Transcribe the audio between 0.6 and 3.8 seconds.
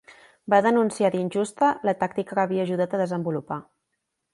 denunciar d'injusta la tàctica que havia ajudat a desenvolupar.